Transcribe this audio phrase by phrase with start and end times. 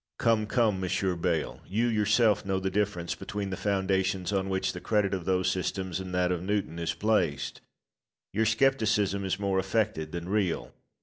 [0.13, 0.17] Locke.
[0.17, 4.81] Come, come, Monsieur Bayle, you yourself know the difference between the foundations on which the
[4.81, 7.61] credit of those systems and that of Newton is placed.
[8.33, 10.73] Your scepticism is more affected than real.